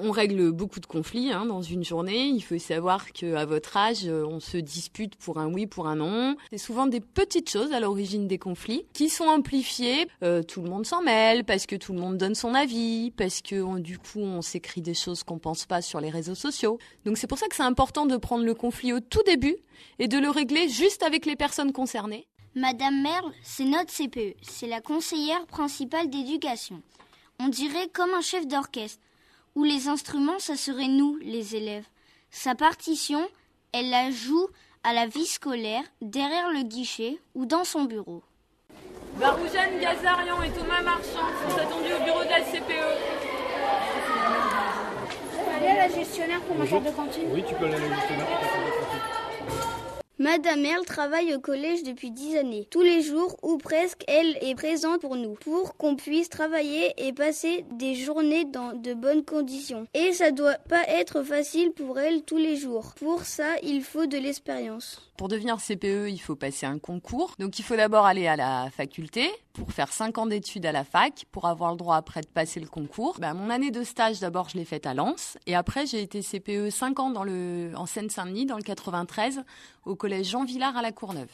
[0.00, 2.28] On règle beaucoup de conflits hein, dans une journée.
[2.28, 5.96] Il faut savoir qu'à votre âge, euh, on se dispute pour un oui, pour un
[5.96, 6.36] non.
[6.50, 10.06] C'est souvent des petites choses à l'origine des conflits qui sont amplifiées.
[10.22, 13.42] Euh, tout le monde s'en mêle parce que tout le monde donne son avis, parce
[13.42, 16.78] que du coup on s'écrit des choses qu'on pense pas sur les réseaux sociaux.
[17.04, 19.56] Donc c'est pour ça que c'est important de prendre le conflit au tout début
[19.98, 22.28] et de le régler juste avec les personnes concernées.
[22.58, 26.82] Madame Merle, c'est notre CPE, c'est la conseillère principale d'éducation.
[27.38, 28.98] On dirait comme un chef d'orchestre
[29.54, 31.86] où les instruments, ça serait nous, les élèves.
[32.32, 33.24] Sa partition,
[33.72, 34.48] elle la joue
[34.82, 38.24] à la vie scolaire, derrière le guichet ou dans son bureau.
[39.20, 42.98] Baroujane Gazarian et Thomas Marchand sont attendus au bureau de la CPE.
[45.30, 47.76] Je peux aller à la gestionnaire pour ma carte de cantine Oui, tu peux aller
[47.76, 49.77] à la gestionnaire pour ta carte de cantine.
[50.20, 52.66] Madame Merle travaille au collège depuis dix années.
[52.72, 57.12] Tous les jours, ou presque, elle est présente pour nous, pour qu'on puisse travailler et
[57.12, 59.86] passer des journées dans de bonnes conditions.
[59.94, 62.94] Et ça doit pas être facile pour elle tous les jours.
[62.98, 65.00] Pour ça, il faut de l'expérience.
[65.16, 67.34] Pour devenir CPE, il faut passer un concours.
[67.38, 70.84] Donc il faut d'abord aller à la faculté pour faire 5 ans d'études à la
[70.84, 73.16] fac, pour avoir le droit après de passer le concours.
[73.18, 75.36] Ben, mon année de stage, d'abord, je l'ai faite à Lens.
[75.46, 79.42] Et après, j'ai été CPE 5 ans dans le, en Seine-Saint-Denis, dans le 93,
[79.84, 81.30] au collège Jean Villard à la Courneuve.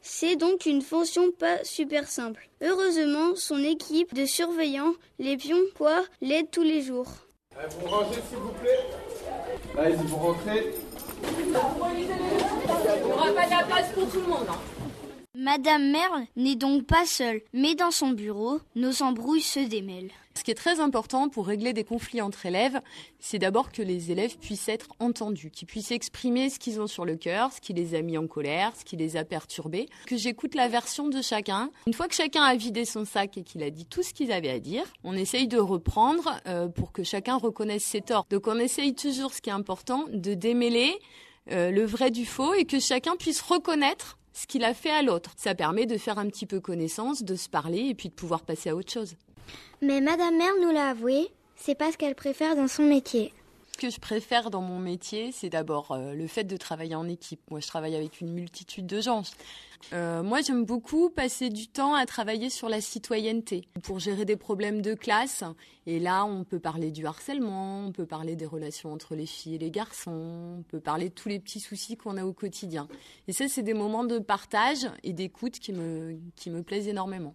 [0.00, 2.48] C'est donc une fonction pas super simple.
[2.62, 7.08] Heureusement, son équipe de surveillants, les pions, quoi, l'aide tous les jours.
[7.80, 8.86] vous rangez s'il vous plaît.
[9.78, 10.74] Allez, vous rentrez.
[11.38, 11.56] Il n'y
[13.12, 14.46] aura pas de la place pour tout le monde.
[14.48, 14.75] Hein.
[15.38, 20.10] Madame Merle n'est donc pas seule, mais dans son bureau, nos embrouilles se démêlent.
[20.34, 22.80] Ce qui est très important pour régler des conflits entre élèves,
[23.18, 27.04] c'est d'abord que les élèves puissent être entendus, qu'ils puissent exprimer ce qu'ils ont sur
[27.04, 30.16] le cœur, ce qui les a mis en colère, ce qui les a perturbés, que
[30.16, 31.70] j'écoute la version de chacun.
[31.86, 34.32] Une fois que chacun a vidé son sac et qu'il a dit tout ce qu'il
[34.32, 38.24] avait à dire, on essaye de reprendre euh, pour que chacun reconnaisse ses torts.
[38.30, 40.98] Donc on essaye toujours, ce qui est important, de démêler
[41.52, 45.02] euh, le vrai du faux et que chacun puisse reconnaître ce qu'il a fait à
[45.02, 45.30] l'autre.
[45.36, 48.42] Ça permet de faire un petit peu connaissance, de se parler et puis de pouvoir
[48.42, 49.14] passer à autre chose.
[49.80, 53.32] Mais Madame Mère nous l'a avoué, c'est pas ce qu'elle préfère dans son métier.
[53.76, 57.06] Ce que je préfère dans mon métier, c'est d'abord euh, le fait de travailler en
[57.06, 57.42] équipe.
[57.50, 59.20] Moi, je travaille avec une multitude de gens.
[59.92, 64.36] Euh, moi, j'aime beaucoup passer du temps à travailler sur la citoyenneté pour gérer des
[64.36, 65.44] problèmes de classe.
[65.84, 69.56] Et là, on peut parler du harcèlement, on peut parler des relations entre les filles
[69.56, 72.88] et les garçons, on peut parler de tous les petits soucis qu'on a au quotidien.
[73.28, 77.34] Et ça, c'est des moments de partage et d'écoute qui me, qui me plaisent énormément.